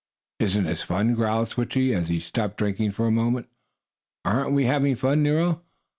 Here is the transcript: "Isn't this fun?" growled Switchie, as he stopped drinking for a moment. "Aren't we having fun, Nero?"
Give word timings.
"Isn't 0.39 0.63
this 0.63 0.81
fun?" 0.81 1.13
growled 1.13 1.49
Switchie, 1.49 1.93
as 1.95 2.07
he 2.07 2.19
stopped 2.19 2.57
drinking 2.57 2.89
for 2.93 3.05
a 3.05 3.11
moment. 3.11 3.49
"Aren't 4.25 4.51
we 4.53 4.65
having 4.65 4.95
fun, 4.95 5.21
Nero?" 5.21 5.61